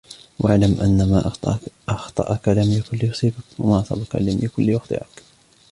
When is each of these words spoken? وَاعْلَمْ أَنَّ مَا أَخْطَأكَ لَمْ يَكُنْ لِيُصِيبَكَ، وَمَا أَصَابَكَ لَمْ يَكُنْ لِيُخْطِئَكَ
وَاعْلَمْ 0.39 0.81
أَنَّ 0.81 1.09
مَا 1.11 1.27
أَخْطَأكَ 1.89 2.47
لَمْ 2.47 2.71
يَكُنْ 2.73 2.97
لِيُصِيبَكَ، 2.97 3.35
وَمَا 3.59 3.79
أَصَابَكَ 3.81 4.15
لَمْ 4.15 4.39
يَكُنْ 4.43 4.63
لِيُخْطِئَكَ 4.63 5.23